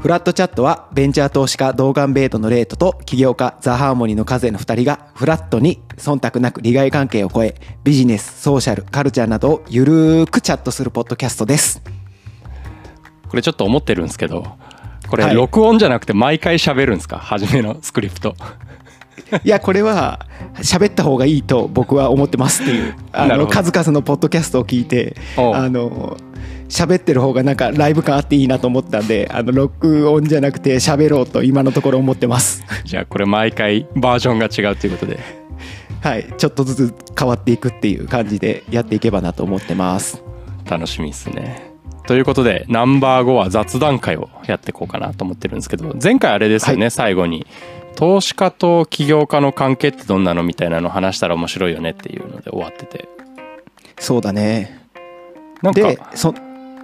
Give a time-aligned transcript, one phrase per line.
[0.00, 11.82] フラットチャットはベンチャー投資家ドーガンベイトのレートと起業家ザ・ハーモニーの風の2人がフラットに忖度なく利害関係を超えビジネス、ソーシャル、カルチャーなどをゆるーくチャットするポッドキャストです。
[13.28, 14.56] これちょっと思ってるんですけど
[15.08, 17.18] これはい録音じゃなくて毎回喋るんですか？
[17.18, 18.36] 初めのスクリプト。
[19.44, 26.16] いやこれは喋った方がいいと僕は思ってますっていうあの数々のポッドキャストを聞いてあの
[26.68, 32.62] 喋ってる方がなんかライブ感あっていいなと思ったんであの録音じゃなくて喋ろうと今のところ思ってます。
[32.84, 35.18] じゃあこれ毎回バージョンが違うということで。
[36.00, 36.32] はい。
[36.36, 40.22] ちょっとずつ変わっていくっていう感じでやっていけばなと思ってます。
[40.68, 41.72] 楽しみですね。
[42.06, 47.46] ということでナンバー5は雑談会をやっていこうかなと思ってるんですけど前回あれですよね、は最後に。
[47.96, 53.08] 投資家と起業家の関係ってどんなのみたいなの話したら面白いよねっていうので終わってて。
[53.98, 54.86] そうだね。
[55.62, 56.32] なんかでそ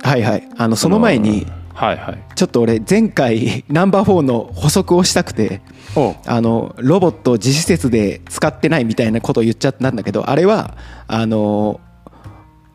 [0.04, 0.48] はいはい。
[0.58, 2.22] あのその前にはいはい。
[2.36, 5.62] ちょっと俺前回ナンバー4の補足をしたくて
[5.96, 10.76] おあのロボットを自施設で使ってないみたいなことを言っちゃったんだけどあれは
[11.08, 11.80] あの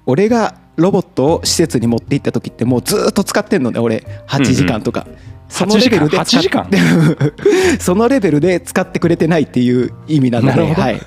[0.06, 4.04] 俺がロボットを施設に持って行った時ってもうずーっと使ってんのね俺。
[4.28, 5.08] 8時間とか、
[5.50, 6.70] そのレベルで使っ8時間？
[7.80, 10.82] そのレベルで使ってくれてないっていう意味なので、なるほど。
[10.82, 11.02] はい、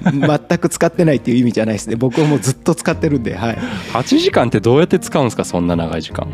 [0.48, 1.96] 全く使ってないっていう意味じゃないですね。
[1.96, 3.58] 僕はもうずっと使ってるんで、はい、
[3.92, 6.26] 8時間ってどうやって使うんですかそんな長い時間？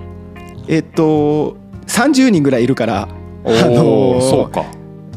[0.69, 3.09] えっと30人ぐらいいるから
[3.45, 4.65] おおそうか。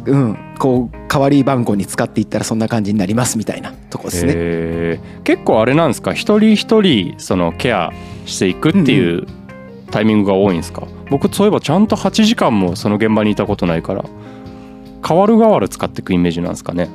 [0.06, 5.02] うん、こう代わり番号に使っていったらそんな感じになりますみたいなとこですね。
[5.24, 6.14] 結構あれなんですか？
[6.14, 7.92] 一人一人そのケア
[8.28, 9.26] していくっていう
[9.90, 14.06] タイミングが多いんですか、僕そういえばちゃんと8時間もその現場にいたことないから
[15.06, 16.90] 変わる変わる使っていくイメージなんですかね？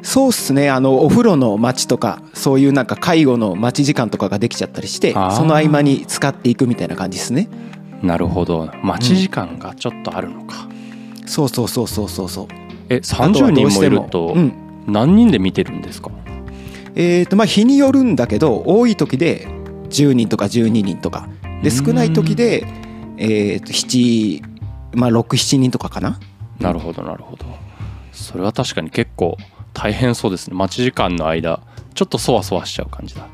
[0.00, 0.70] そうっすね。
[0.70, 7.48] あのお風呂の待ちとかそういうなんか介護の待ち時間とかができちゃったりしてその合間に使っていくみたいな感じですね。
[8.02, 8.70] なるほど。
[8.82, 10.66] 待ち時間がちょっとあるのか、
[11.26, 12.65] そうそうそうそうそうそう。
[12.88, 14.52] えあとは30人もいるとうん。
[14.86, 16.12] 何人で見てるんですか、
[16.94, 19.48] えーとまあ日によるんだけど多い時で
[19.90, 21.28] 10人とか12人とか。
[21.62, 22.66] で少ない時で、
[23.16, 24.42] えー、と7
[24.94, 26.20] まあ67人とかかな。
[26.60, 27.44] なるほどなるほど。
[28.12, 29.36] それは確かに結構
[29.72, 30.56] 大変そうですね。
[30.56, 31.60] 待ち時間の間
[31.94, 33.26] ちょっとそわそわしちゃう感じだ。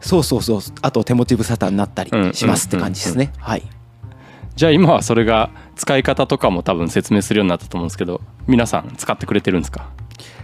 [0.00, 0.60] そうそうそう。
[0.82, 3.32] あと手持ち無沙汰になったりしますって感じですね。
[3.38, 3.62] はい。
[4.54, 9.90] じゃあ今はそれが使い方とかも多分説明するようになったと思うんですけど皆さん使ってくれてるんですか？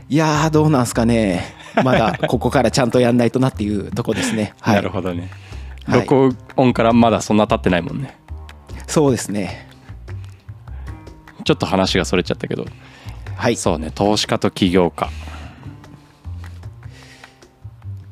[0.08, 1.42] いやーどうなんすかね。
[1.82, 4.54] まだ ここからちゃんとやんないとなっていうとこですね。
[4.60, 5.30] はい、なるほどね、
[5.86, 6.00] はい。
[6.00, 8.16] 録音からまだそんな経ってないもんね。
[8.86, 9.68] そうですね。
[11.44, 12.66] ちょっと話がそれちゃったけど。
[13.34, 13.56] はい。
[13.56, 13.90] そうね。
[13.94, 15.08] 投資家と起業家。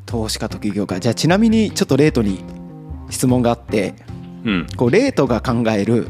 [0.06, 0.98] 投資家と企業家。
[1.00, 2.42] じゃあちなみにちょっとレートに
[3.10, 3.94] 質問があって、
[4.44, 4.66] うん。
[4.76, 6.08] こうレートが考える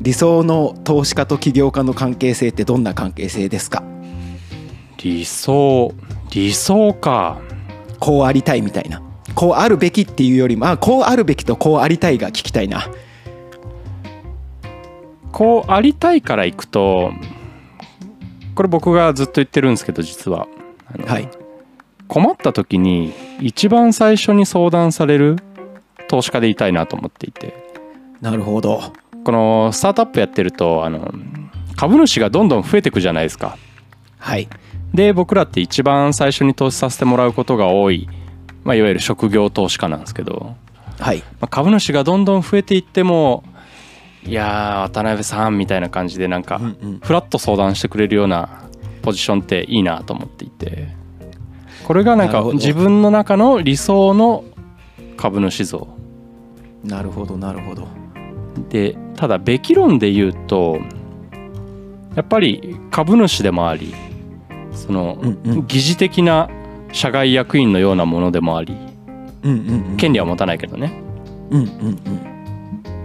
[0.00, 3.82] 理想の投資家と起業家の関係性ってどんな関係性ですか？
[4.98, 5.94] 理想
[6.30, 7.40] 理想か
[7.98, 9.02] こうありたいみたいな。
[9.34, 12.88] こうあるべきっていうよりも、あこうあるべきとこうありたいが聞きたいな。
[15.30, 17.12] こうありたいからいくと
[18.54, 20.48] これ僕がずっと言ってるんですけど実は
[21.06, 21.28] はい。
[22.08, 25.36] 困った時に一番最初に相談される
[26.08, 27.54] 投資家でいたいなと思っていて
[28.20, 28.80] なるほど。
[29.28, 31.12] このスタートアップやってるとあの
[31.76, 33.58] 株主がどんどん増えていくじゃないですか
[34.16, 34.48] はい。
[34.94, 38.08] で僕らって一番最初に投資させてもらうことが多い、
[38.64, 40.56] まあ、いわゆる職業投資家なんですけど、
[40.98, 41.18] はい。
[41.18, 43.44] まあ、株主がどんどん増えていっても
[44.24, 46.58] いやー渡辺さんみたいな感じでなんか
[47.02, 48.62] フラッと相談してくれるような
[49.02, 50.88] ポジションっていいなと思っていて
[51.86, 54.44] これがなんか自分の中の理想の
[55.18, 55.86] 株主像
[56.82, 57.98] なるほどなるほど。
[58.68, 60.78] でただべき論で言うと
[62.14, 63.94] やっぱり株主でもあり
[64.72, 66.48] そのうんうん疑似的な
[66.92, 68.76] 社外役員のようなものでもあり
[69.42, 69.96] うんうんうん。
[69.96, 70.92] 権利は持たないけどね
[71.50, 71.98] うんうんうん。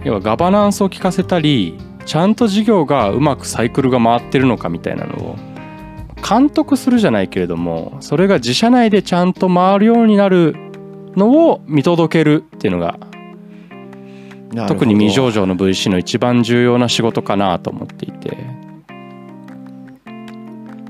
[0.04, 5.36] 要はガバナンスを効かせたりちゃんと事業がうまくサイクルが回ってるのかみたいなのを
[6.26, 10.54] 監督するじゃないけれどもそれが自社内でちゃんと回るようになる
[11.16, 12.98] のを見届けるっていうのが
[14.68, 18.36] 特に未上場の VC の一番重要な仕事かなと思っていて。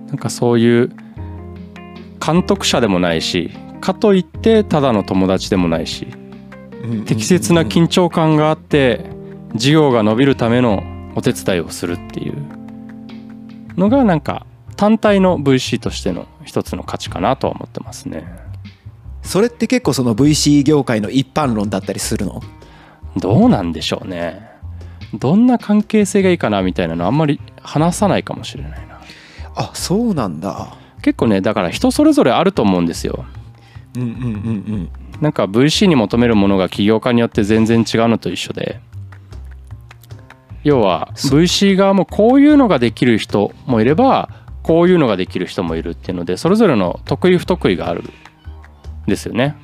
[0.09, 0.91] なんかそういう
[2.25, 3.51] 監督者でもないし
[3.81, 6.07] かといってただの友達でもないし
[7.05, 9.07] 適切な緊張感があって
[9.57, 10.85] 事業が伸びるための
[11.17, 12.37] お手伝いをするっていう。
[13.77, 14.47] のがなんか
[14.77, 18.25] 単体の VC としての一つの価値かなとは思ってますね。
[19.23, 22.41] それって結構その VC 業界の一般論だったりするの？
[23.17, 24.51] どうなんでしょうね。
[25.15, 29.01] どんな関係性がいいかなみたいなのあんまり話さないかもしれないな。
[29.55, 30.75] あそうなんだ。
[31.03, 33.25] 結構ねだから人それぞれあると思うんですよ。
[33.97, 34.27] うんうんうんう
[34.77, 34.91] ん。
[35.21, 38.81] なんか VC に求めるものが起業家によって全然違うのと一緒で。
[40.65, 44.31] 要は VC 側もこういうのができる人もいれば
[44.63, 48.11] こういうのができる人もいるっていうのでそれぞれの得意不得意があるん
[49.07, 49.57] ですよね。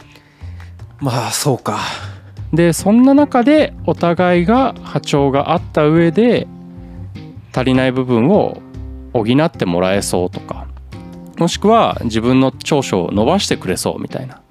[1.01, 1.79] まあそうか
[2.53, 6.49] でそんな中でお互いが波長があった上で
[7.55, 8.61] 足りない部分を
[9.13, 10.67] 補ってもらえそうとか
[11.39, 14.43] もしくは自分の長所を伸ばしてくれそうみたいな。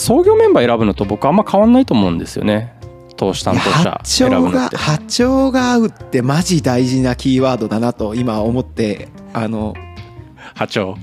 [0.00, 2.74] 創業メンバー選ぶのと僕あんま変わんないと思うんですよね。
[3.16, 4.76] 投資担当者選ぶのって。
[4.76, 9.74] 波長が合うってマジ大事なキーワードだなと今思ってあの
[10.56, 10.96] 波長。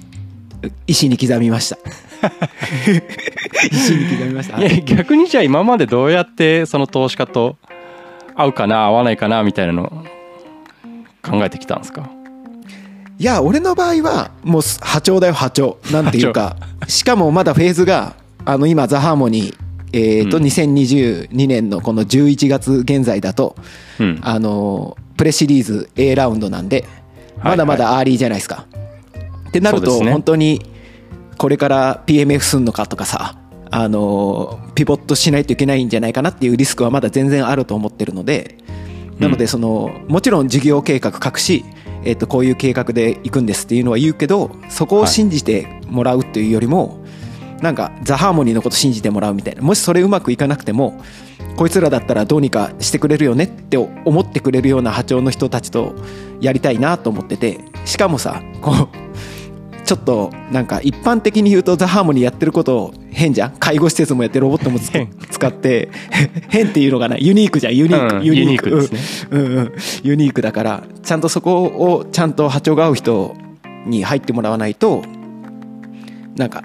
[0.87, 1.77] 石に刻みました
[3.71, 4.59] 石に刻みました。
[4.59, 7.57] いや逆にじゃあ今までどうやってその投資家と
[8.35, 10.05] 合うかな合わないかなみたいなの
[11.21, 12.09] 考えてきたんですか？
[13.19, 16.55] いや俺の場合はもう波長だよ波長なんていうか
[16.87, 18.15] しかもまだフェーズが
[18.45, 19.55] あの今ザ・ハーモニー
[19.93, 23.55] えーと、うん、2022年のこの11月現在だと、
[23.99, 26.85] うん、あのプレシリーズ A ラウンドなんで
[27.43, 28.55] まだまだアーリーじゃないですか。
[28.55, 28.75] はい
[29.19, 30.65] はい、ってなると本当に
[31.41, 33.35] これから PMF すんのかとかさ
[33.71, 38.59] あのピボットしないといけないんじゃないかなっていうリスクはまだ全然あると思ってるので
[39.17, 41.65] なのでそのもちろん事業計画書くし、
[42.03, 47.03] えー、とこういう計画で行くんですっていうのは言うけどそこを信じてもらうっていうよりも、
[47.61, 49.63] なんかザ・ハーモニーのこと信じてもらうみたいな。
[49.63, 51.01] もしそれうまくいかなくても
[51.57, 55.95] こいつらだったらどうにかしてくれるよねって思ってくれるような波長の人たちと
[56.39, 59.11] やりたいなと思っててしかもさこう
[59.91, 65.89] ちょっとなんか一般的に言うとザ・ハーモニーやってること変じゃん介護施設もやってロボットも 使って
[66.47, 67.27] 変っていうのがない。
[67.27, 67.75] ユニークじゃん。
[67.75, 68.69] ユニーク、うん、ユニーク。
[68.69, 68.99] ですね、
[69.31, 69.73] うんうん、
[70.03, 73.35] ユニークだからちゃんとそこをちゃんと波長が合う人
[73.85, 75.01] に入ってもらわないと
[76.37, 76.63] なんか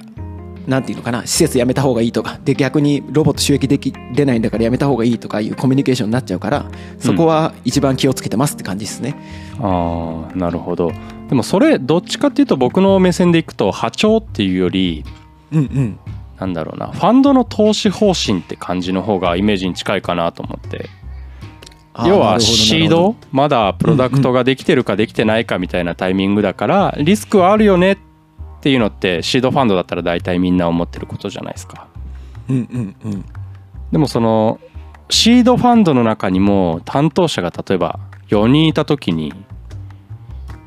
[0.69, 6.71] なんていうのかな施設やめた方がいいとかで逆にロボット収益でき出ないんだからやめた方がいいとかいうコミュニケーションになっちゃうから
[7.01, 9.17] そこは一番気をつけてますって感じですね。
[9.59, 10.93] うん、あなるほど
[11.29, 15.05] でもそれどっちかっていうと僕の目線でいくと波長っていうより、
[15.53, 15.99] うんうん、
[16.39, 20.89] なんだろうなファンドの投資方針って感じの方がイメージに近いかなと思って。
[22.05, 23.17] 要はシード？
[23.33, 27.99] まだプロダクトができてるかできてないかみたいなタイミングだからリスクはあるよねっ
[28.57, 31.87] っていうのってシードファンドだったら大体みんな思ってることじゃないですか。
[32.49, 33.25] うんうんうん、
[33.93, 34.59] でもその
[35.09, 39.33] シードファンドの中にも担当者が例えば4人いた時に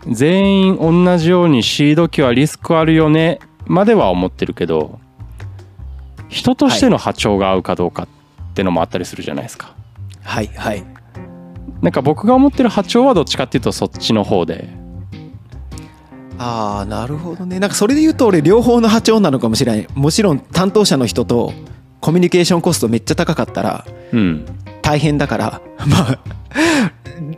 [0.08, 5.00] 全員同じようにシード機はリスクあるよねまでは思ってるけど
[6.30, 9.74] 人としての波長が合うかどうかってのもあったりするじゃないですか。
[10.24, 10.84] はいはい。
[11.82, 14.70] なんか僕が思ってる波長はどっちかっていうとそっちの方で。
[16.38, 17.60] ああなるほどね。
[17.60, 19.88] なんかそれで言うと俺両方の波長なのかもしれない。
[19.96, 21.52] もちろん担当者の人と
[22.00, 23.86] コミュニケーションコストめっちゃ高かったら
[24.90, 26.20] 大変だから、うん、まあ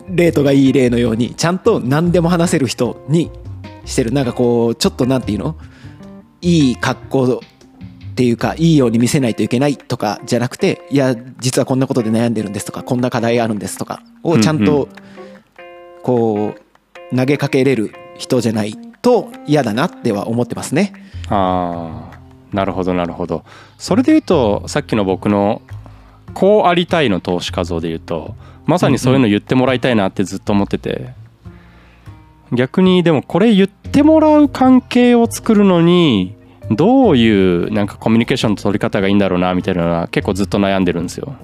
[0.07, 3.29] レートがいい例のようにちゃんと何でも話せる人に
[3.83, 5.57] してるなんかこうちょっとなんていうの？
[6.41, 7.39] いい格好っ
[8.15, 14.87] ていうかいいように見せないといけないとかじゃなくていや実はこんなことで悩んでるんですとかこんな課題あるんですとかをちゃんと
[16.03, 16.55] こ
[17.11, 20.93] う投げかけれる人じゃないと嫌だなっては思ってますね。
[21.27, 23.43] ああなるほどなるほど。
[23.77, 25.61] それで言うとさっきの僕の
[26.33, 28.35] こうありたいの投資家像で言うと
[28.65, 31.09] まさにそういうの言ってもらいたいなってずっと思ってて、
[32.53, 36.35] 逆にでもこれ言ってもらう関係を作るのに
[36.69, 41.35] どういうなんかコミュニケーションの取り方がいいんだろうなみたいなのは結構ずっと悩んでるんですよ。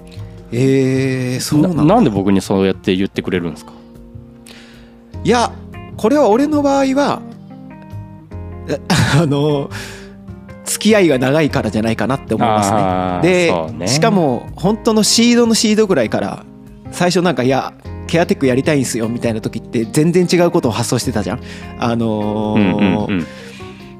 [0.52, 3.72] えー、そうなんなんで僕にそうやって言ってくれるんですか？
[5.24, 5.50] いや
[5.96, 7.20] これは俺の場合は
[9.20, 9.68] あの
[10.88, 12.72] 付き合いが長いからじゃないかなって思います
[13.26, 13.48] ね。
[13.48, 16.44] で、ね、しかも本当のシードのシードぐらいから
[16.90, 17.72] 最初なんかいや
[18.06, 21.40] ケアテックやりたいんすよみたいな時って全然違うことを発想してたじゃん。
[21.78, 23.26] あのーうんうんうん。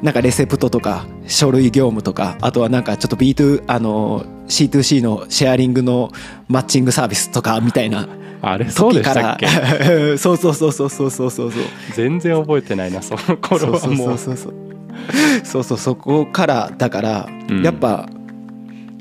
[0.02, 6.10] なんかレセプトとか書類業務とかあとはなんかちょっと B2 あの C2C のシェアリングの
[6.48, 8.08] マッチングサービスとかみたいな
[8.40, 9.48] あれそうでしたっけ？
[10.16, 11.50] そうそうそうそうそうそうそう。
[11.96, 14.54] 全然覚えてないなその頃はもうそうそうそうそう
[15.44, 18.08] そうそこからだから、うん、やっぱ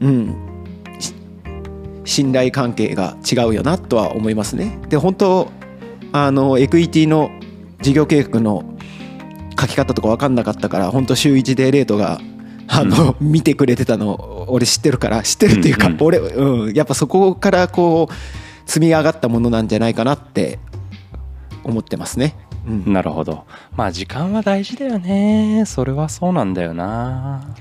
[0.01, 0.47] うん。
[2.07, 4.79] 信頼関係が違うよなとは思いますね。
[4.87, 5.51] で本当
[6.13, 7.29] あのエクイティの
[7.81, 8.63] 事業計画の
[9.59, 12.21] 書き方とか分かんなかったから本当週1でレートが
[12.69, 15.93] あの、うん、見てくれてたの俺知ってるから知ってるっていうか、うん。
[15.93, 20.59] うん、俺、うん、やっぱそこからこう積み上がったものなんじゃないかなって
[21.65, 22.35] 思ってますね。
[22.67, 23.45] うん、なるほど。
[23.75, 25.63] まあ時間は大事だよね。
[25.65, 27.55] それはそうなんだよな。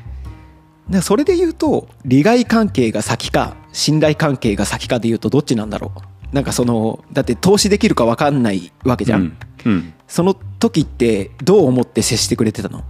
[0.88, 6.34] でそれで言うと利害関係が先か信頼関係が先かで言うとどっちなんだろう。
[6.34, 12.78] なんかそのだって投資できるか分かんないわけじゃん、うん、うん、その時ってどう思って接してくれてたの？
[12.78, 12.82] あ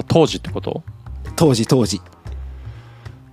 [0.00, 0.82] あ当時ってこと？
[1.36, 2.00] 当時当時。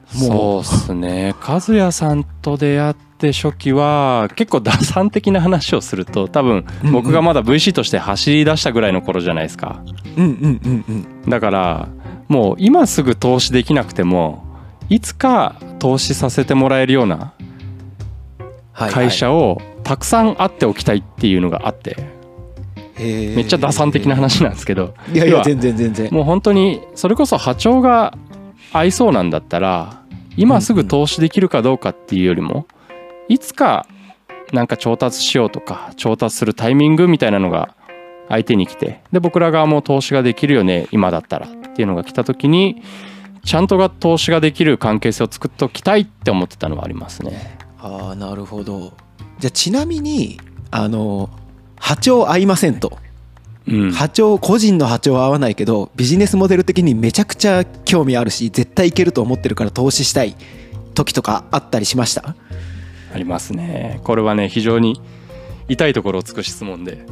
[0.07, 1.33] そうっすね。
[1.41, 6.91] 和也さんと出会って初期は結構打算的な話をすると多分うんうん。
[6.91, 9.81] 僕がまだ VC として走り出したぐらいの頃じゃないですか。
[10.17, 11.29] うんうんうんうん。
[11.29, 11.87] だから
[12.27, 14.43] もう今すぐ投資できなくても
[14.89, 17.33] いつか投資させてもらえるような
[18.73, 21.97] 会社をたくさんあっておきたいっていうのがあって
[22.97, 24.93] めっちゃ打算的な話なんですけど。
[25.13, 26.09] いやいや全然全然。
[26.11, 28.17] もう本当にそれこそ波長が
[28.71, 30.03] 合いそうなんだったら
[30.37, 32.65] 今すぐ投資できるかどうかっていうよりも
[33.29, 33.87] いつか
[34.51, 37.75] なんか調達しようとか調達するタイミングみたいなのが
[38.29, 42.81] 相手に来てで僕ら側も投資ができるよね今だったらっていうのが来た時に
[43.43, 47.57] ちゃんとが投資ができる関係性を作っておきたいって思ってたのはありますね。
[47.79, 48.93] ああなるほど。
[49.39, 50.39] じゃあちなみに
[50.71, 51.29] あの
[51.77, 52.97] 波長合いませんと。
[53.67, 60.35] うん、波長個人の波長は合わないけどビジネスモデル的にめちゃくちゃ興味あるし絶対いけると思ってるから投資したい
[60.95, 62.35] 時とかあったりしました？
[63.13, 63.99] ありますね。
[64.03, 64.99] これはね非常に
[65.67, 67.05] 痛いところをつく質問で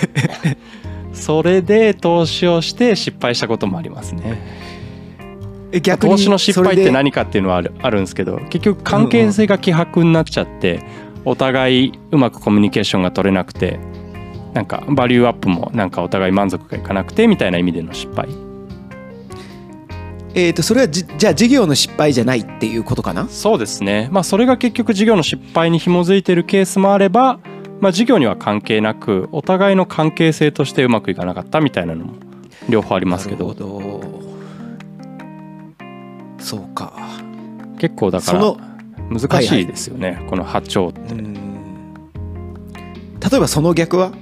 [1.12, 4.40] それで投資をして失敗したこともありますね。
[5.72, 10.82] え逆に投資の失敗って何かっていうのはあるあるんですけど結局関係性が希薄になっちゃって
[11.24, 13.78] お互いうまくコミュニケーションが取れなくて
[14.52, 18.28] なんかバリューアップもなんかお互い満足がいかなくてみたいな意味での失敗
[20.34, 23.28] えー、とそれはじじゃあ事業の失敗じゃないっていうことかな？
[23.28, 24.08] そうですね。
[24.12, 27.40] まあそれが結局事業の失敗に紐づいてるケースもあれば
[27.80, 32.14] まあ事業には関係なくお互いの関係性としてうまくいかなかったみたいなのも
[32.68, 33.48] 両方ありますけど。
[33.48, 34.20] なるほど。
[36.38, 36.92] そうか。
[37.78, 38.54] 結構だから
[39.10, 41.00] 難しいですよね、この波長って。
[41.12, 41.34] うん。
[43.18, 44.12] 例えばその逆は？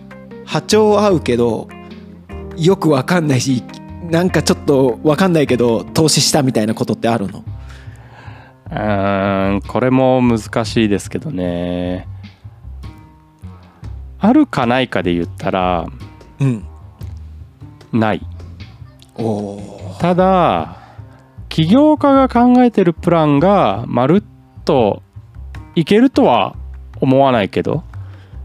[0.47, 1.69] 波長合うけど
[2.57, 3.63] よくわかんないし
[4.03, 7.45] なんかちょっとわかんないけど投資したみたいなことってあるの？
[8.71, 12.07] うーんこれも難しいですけどね。
[14.19, 15.87] あるかないかで言ったら
[16.41, 16.65] うん。
[17.93, 18.21] ない。
[19.99, 20.79] ただ
[21.49, 25.03] 起業家が考えてるプランがまるっと
[25.75, 26.57] いけるとは
[27.01, 27.85] 思わないけど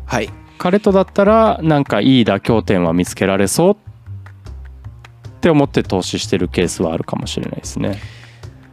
[0.05, 0.29] はい。
[0.57, 3.82] 彼とだったらなんかいい妥協点は見つけられそうっ
[5.43, 7.99] て思って投資してるケースはあるかもしれないですね。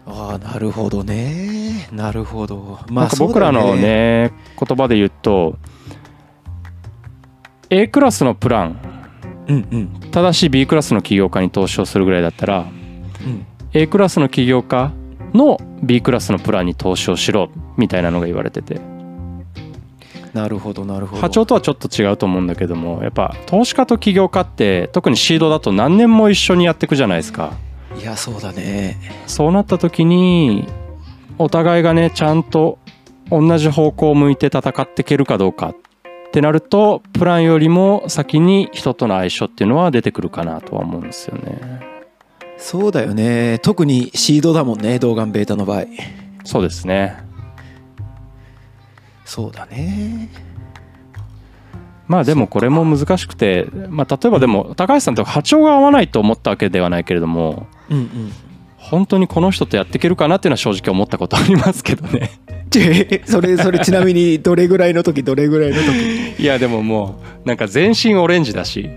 [0.06, 1.88] ああなるほどね。
[1.90, 2.78] なるほど。
[2.88, 5.56] まなんか僕らのね言葉で言うと
[7.70, 8.80] A クラスのプラン。
[9.48, 10.10] うんうん。
[10.12, 12.62] ただし B クラスの起業家に投資をするぐらいだったらう
[13.28, 13.46] ん。
[13.72, 14.92] A クラスの起業家
[15.34, 18.80] の B クラスのプランに投資をしろみたいなのが言われてて
[20.32, 21.22] なるほどなるほど。
[21.22, 27.52] 波長とはちょっと違うと思うんだけどもやっぱ投資家と起業家って特にシードだと何年も一緒にやっていくじゃないですか。
[28.00, 28.96] いやそうだね。
[29.26, 30.66] そうなった時に
[31.38, 32.78] お互いがねちゃんと
[33.30, 35.76] 同じ方向を向いて戦っていけるかどうかっ
[36.32, 41.80] てなるとプランよりも先に人との相性っていうのは出てくるかなとは思うんですよね。
[42.56, 43.58] そうだよね。
[43.62, 45.84] 特にシードだもんね動画ベータの場合。
[46.44, 47.16] そうですね
[49.30, 50.28] そうだね。
[52.08, 58.32] まあでもこれも難しくて、まあ、例えばでも高橋さんと波長が合わないと思ったわけではないけれどもうんうん。
[58.76, 62.40] 本当にこの人とやっていけるかなっていうのは正直思ったことありますけどね。
[62.70, 65.76] ちそれそれちなみにどれぐらいの時どれぐらいの
[66.36, 66.42] 時？
[66.42, 68.90] いやでももうなんか全身オレンジだし。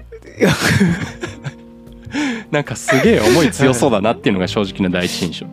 [2.50, 5.46] なんかすげえ思い強そうだなっていうのが正直な第一印象。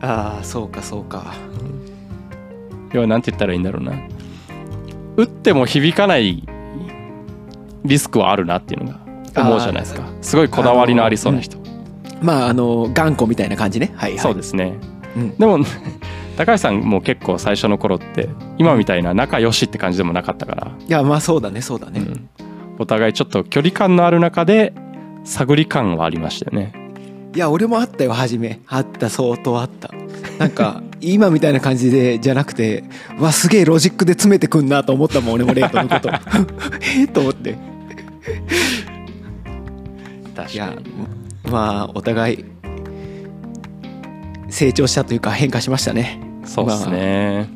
[0.00, 1.34] ああそうかそうか。
[2.94, 3.92] 要はなんて言ったらいいんだろうな
[5.16, 6.42] 打っても響かない
[7.84, 9.00] リスクはあるなっていうのが
[9.42, 10.08] 思うじゃないですか。
[10.22, 11.58] すごいこだわりのありそうな人、
[12.20, 13.92] まああの頑固みたいな感じね。
[13.96, 14.18] はいはい。
[14.18, 14.74] そうですね。
[15.16, 15.36] うん。
[15.36, 15.58] でも
[16.36, 18.28] 高橋さんも結構最初の頃って
[18.58, 22.28] 今みたいな仲良しって感じでもなかったから、いやまあそうだねそうだね、うん。
[22.78, 24.72] お互いちょっと距離感のある中で
[25.24, 26.72] 探り感はありましたよね。
[27.34, 28.60] いや俺もあったよ初め。
[28.68, 29.90] あった相当あった。
[30.38, 32.84] なんか 今みたいな感じでじゃなくて
[33.18, 36.10] わすげえロジックで詰めてくんなと思ったもん俺もレイトのこと。
[36.96, 37.04] え？
[37.04, 37.50] っと思って。
[37.50, 37.56] いや
[40.34, 41.50] 確かに。
[41.50, 42.44] まあお互い
[44.48, 46.20] 成長したというか変化しましたね。
[46.44, 47.48] そうですね、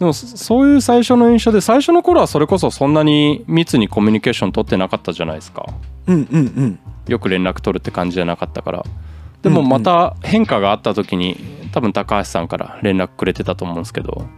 [0.00, 5.64] でもそういう最初の印象で最初の頃はそれこそそんなに密にコミュニケーション取ってなかったじゃないですか。
[6.08, 6.78] うんうんうん。
[7.06, 8.84] よく連絡取るって感じじゃなかったから。
[9.42, 11.36] でもまた変化があった時に
[11.74, 14.28] 多分高橋さんから連絡くれてたと思うんですけど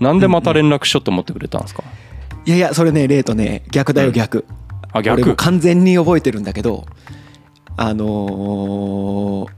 [0.00, 1.84] なんでまた連絡しようと思ってくれたんですか、
[2.44, 4.44] いやいやそれねレイとね逆だよ逆、
[4.92, 6.84] あ俺も逆完全に覚えてるんだけど
[7.76, 9.50] あのー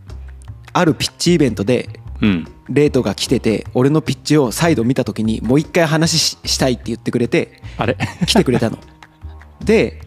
[0.75, 1.88] あるピッチイベントで
[2.21, 2.47] うん。
[2.69, 7.97] レイトが来てて俺のピッチを再度見た時にもう一回話ししたいって言ってくれてあれ？
[8.27, 8.79] 来てくれたの。
[9.65, 10.03] で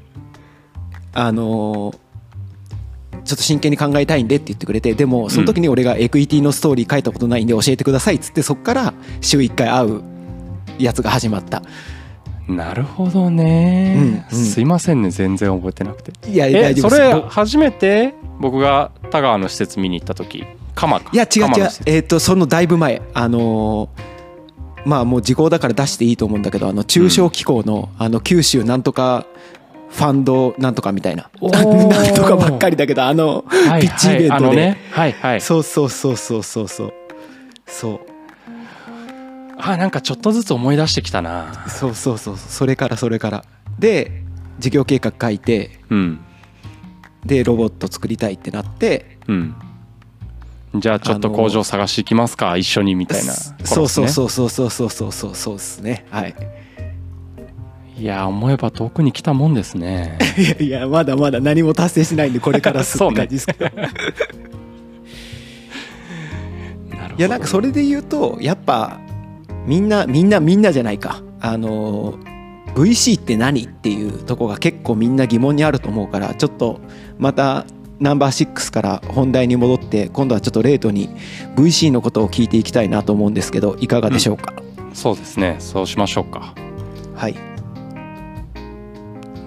[1.14, 1.98] あのー
[3.24, 10.04] ちょっと真剣に考えたいんでって言ってくれてでもその時に俺がエクイティのストーリー書いたことないんで教えてくださいっつってそっから週1回会う
[10.80, 11.62] やつが始まった。
[12.48, 14.46] なるほどね、うんうん。
[14.46, 15.12] すいませんね。
[15.12, 16.30] 全然覚えてなくて。
[16.30, 17.10] いやえ大丈夫です。
[17.10, 20.44] それ初めて僕が田川の施設見に行った時
[20.76, 21.70] 鎌かいや違う違う。
[21.86, 23.02] えっ、とそのだいぶ前。
[23.14, 24.12] あのー
[24.86, 29.26] まあもう時効だから出していいと思うんだけどあの中小機構の,、あの九州なんとか
[29.92, 31.30] ファンドなんとかみたいな。
[31.42, 31.62] な
[32.12, 34.56] んとかばっかりだけどあのはいピッチイベントで、はい
[34.92, 35.42] はいはい。
[35.42, 36.68] そうそうそうそうそう。
[36.68, 36.94] そう。
[37.68, 38.00] そう
[39.58, 41.66] あなんかちょっとずつ思い出してきたな。
[41.68, 43.46] そうそうそうそれからそれから。
[43.80, 44.24] で
[44.60, 46.20] 事業計画書いてうん。
[47.26, 49.56] でロボット作りたいってなってうん。
[50.74, 52.56] じゃあちょっと工場探し行きますか？
[52.56, 56.06] 一緒にみたいな、そうそうそうそうそうそうそうそうそうですね。
[56.10, 56.36] はい
[58.02, 60.18] いや思えば遠くに来たもんですね。
[60.60, 63.90] いやいやまだまだ何も達成しないんでこれからすって感じですけど、 なる
[66.90, 67.16] ほど。
[67.16, 68.98] いやなんかそれで言うとやっぱ
[69.68, 71.22] みんなみんなみんなじゃないか。
[71.42, 72.16] あの
[72.74, 76.80] VC って何っていうとこが結構みんな疑問にあると思うからちょっと
[77.20, 77.68] また
[78.00, 81.10] ナンバー6から本題に戻って今度はちょっとレートに
[81.56, 84.54] VC のことを聞いていきたいなと思うんですけどいかがでしょうか、
[84.94, 85.58] そうですね。
[85.60, 86.56] そうしましょうか。
[87.14, 87.51] はい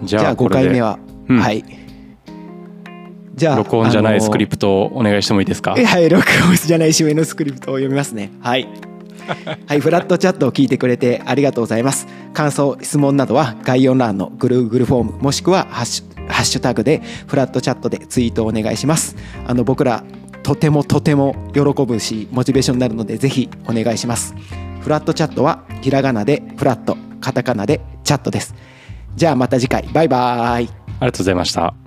[0.07, 1.39] じじゃあ5ゃあこれで回目は、うん。
[1.41, 1.65] はい。
[3.35, 5.75] じゃあ録音じゃないスクリププトをお願いしてもいいですか？
[5.77, 8.31] えはい録音じゃない締めのスクリプトを読みますね。
[8.41, 8.69] はい。
[9.67, 12.07] はいフラットチャットを聞いてくれてありがとうございます。
[12.33, 19.17] 感想質問などは概要欄の Google フォームもしくはハッシュハッシュタグでフラットチャットでツイートをお願いします。
[19.47, 20.05] あの僕ら
[20.43, 24.35] とてもとても喜ぶしモチベーションになるのでぜひお願いします。
[24.81, 28.55] フラットチャットはひらがなでフラットカタカナでチャットです
[29.17, 29.89] じゃあまた次回。
[29.93, 30.69] バイバイ。
[31.01, 31.84] ありがとうございました。